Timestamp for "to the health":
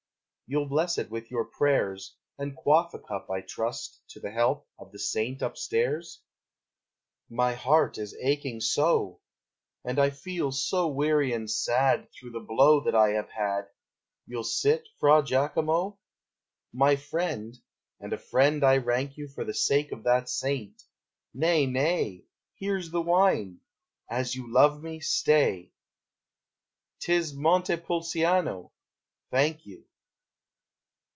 4.09-4.65